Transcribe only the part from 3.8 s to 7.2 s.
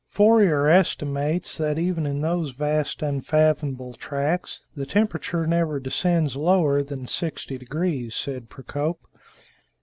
tracts, the temperature never descends lower than